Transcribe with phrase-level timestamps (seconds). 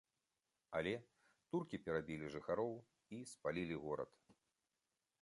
[0.79, 0.93] Але
[1.55, 2.73] туркі перабілі жыхароў
[3.19, 4.11] і спалілі горад.